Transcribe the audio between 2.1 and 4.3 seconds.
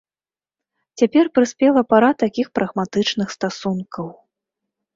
такіх прагматычных стасункаў.